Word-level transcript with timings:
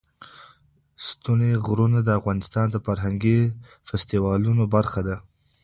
ستوني 1.07 1.51
غرونه 1.65 1.99
د 2.03 2.09
افغانستان 2.19 2.65
د 2.71 2.75
فرهنګي 2.85 3.39
فستیوالونو 3.87 4.63
برخه 4.75 5.01
ده. 5.07 5.17